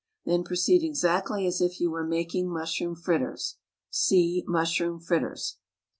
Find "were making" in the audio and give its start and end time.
1.91-2.49